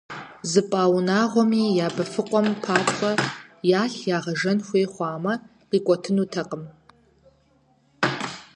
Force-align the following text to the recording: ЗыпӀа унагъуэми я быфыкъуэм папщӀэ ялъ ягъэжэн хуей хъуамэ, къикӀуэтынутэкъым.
ЗыпӀа 0.51 0.81
унагъуэми 0.95 1.63
я 1.85 1.87
быфыкъуэм 1.95 2.47
папщӀэ 2.63 3.11
ялъ 3.81 3.97
ягъэжэн 4.17 4.59
хуей 4.65 4.87
хъуамэ, 4.93 5.33
къикӀуэтынутэкъым. 5.69 6.63